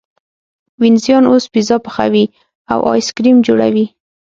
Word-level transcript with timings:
وینزیان 0.81 1.23
اوس 1.29 1.43
پیزا 1.53 1.77
پخوي 1.85 2.25
او 2.71 2.79
ایس 2.91 3.07
کریم 3.15 3.37
جوړوي. 3.47 3.85